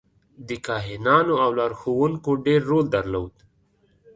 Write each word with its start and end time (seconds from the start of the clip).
د 0.47 0.49
کاهنانو 0.67 1.33
او 1.43 1.49
لارښوونکو 1.59 2.31
ډېر 2.45 2.61
رول 2.71 2.85
درلود. 2.95 3.33